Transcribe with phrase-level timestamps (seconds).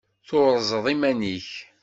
[0.27, 1.49] Turzeḍ iman-ik.